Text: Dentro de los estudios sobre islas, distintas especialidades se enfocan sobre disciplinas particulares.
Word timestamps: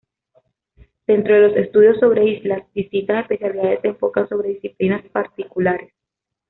Dentro 1.05 1.35
de 1.35 1.41
los 1.41 1.57
estudios 1.57 1.99
sobre 1.99 2.25
islas, 2.25 2.63
distintas 2.73 3.21
especialidades 3.21 3.81
se 3.83 3.89
enfocan 3.89 4.27
sobre 4.27 4.49
disciplinas 4.49 5.07
particulares. 5.09 5.93